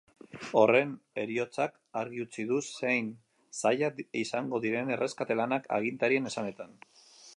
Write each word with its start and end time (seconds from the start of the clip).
Horren 0.59 0.93
heriotzak 1.23 1.75
argi 2.01 2.23
utzi 2.23 2.45
du 2.53 2.57
zein 2.69 3.11
zailak 3.59 4.01
izango 4.25 4.61
diren 4.65 4.93
erreskate-lanak, 4.97 5.69
agintarien 5.79 6.31
esanetan. 6.33 6.75